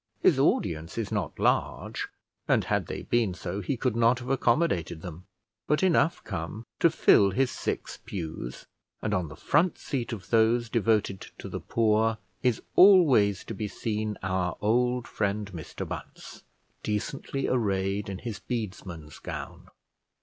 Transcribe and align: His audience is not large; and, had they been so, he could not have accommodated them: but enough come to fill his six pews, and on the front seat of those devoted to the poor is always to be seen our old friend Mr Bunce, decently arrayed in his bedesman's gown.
His 0.19 0.39
audience 0.39 0.97
is 0.97 1.11
not 1.11 1.37
large; 1.37 2.07
and, 2.47 2.63
had 2.63 2.87
they 2.87 3.03
been 3.03 3.35
so, 3.35 3.61
he 3.61 3.77
could 3.77 3.95
not 3.95 4.17
have 4.17 4.31
accommodated 4.31 5.03
them: 5.03 5.27
but 5.67 5.83
enough 5.83 6.23
come 6.23 6.65
to 6.79 6.89
fill 6.89 7.29
his 7.29 7.51
six 7.51 7.99
pews, 8.03 8.65
and 9.03 9.13
on 9.13 9.27
the 9.27 9.35
front 9.35 9.77
seat 9.77 10.11
of 10.11 10.31
those 10.31 10.69
devoted 10.69 11.27
to 11.37 11.47
the 11.47 11.59
poor 11.59 12.17
is 12.41 12.63
always 12.75 13.43
to 13.43 13.53
be 13.53 13.67
seen 13.67 14.17
our 14.23 14.57
old 14.59 15.07
friend 15.07 15.51
Mr 15.53 15.87
Bunce, 15.87 16.45
decently 16.81 17.47
arrayed 17.47 18.09
in 18.09 18.17
his 18.17 18.39
bedesman's 18.39 19.19
gown. 19.19 19.69